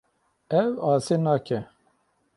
Ew 0.61 0.69
asê 0.91 1.15
nake. 1.23 1.59